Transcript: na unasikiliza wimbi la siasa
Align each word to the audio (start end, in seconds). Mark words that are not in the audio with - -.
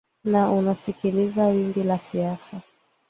na 0.23 0.51
unasikiliza 0.51 1.47
wimbi 1.47 1.83
la 1.83 1.99
siasa 1.99 2.61